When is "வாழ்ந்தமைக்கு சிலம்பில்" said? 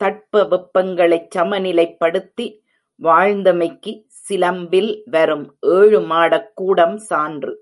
3.00-5.02